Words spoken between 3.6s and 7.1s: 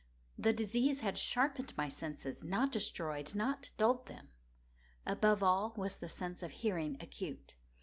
dulled them. Above all was the sense of hearing